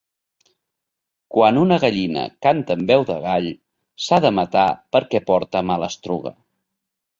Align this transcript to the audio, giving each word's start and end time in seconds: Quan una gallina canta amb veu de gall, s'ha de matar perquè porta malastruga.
Quan 1.35 1.59
una 1.63 1.77
gallina 1.83 2.23
canta 2.47 2.77
amb 2.79 2.89
veu 2.93 3.05
de 3.11 3.19
gall, 3.27 3.47
s'ha 4.07 4.21
de 4.27 4.33
matar 4.41 4.67
perquè 4.97 5.25
porta 5.31 5.65
malastruga. 5.71 6.37